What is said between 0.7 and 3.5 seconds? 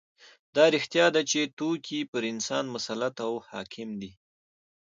رښتیا ده چې توکي پر انسان مسلط او